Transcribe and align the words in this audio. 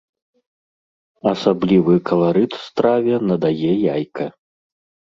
Асаблівы 1.33 1.95
каларыт 2.11 2.51
страве 2.65 3.23
надае 3.29 3.71
яйка. 3.95 4.25